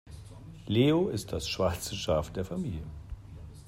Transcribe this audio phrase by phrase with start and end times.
[0.65, 2.87] Leo ist das schwarze Schaf der Familie.